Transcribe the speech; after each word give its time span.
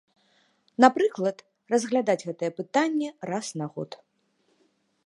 Напрыклад, 0.85 1.37
разглядаць 1.75 2.17
гэтае 2.31 2.51
пытанне 2.61 3.09
раз 3.35 3.47
на 3.63 3.71
год. 3.79 3.91